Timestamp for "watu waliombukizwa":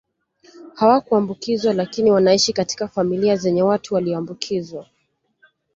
3.63-4.87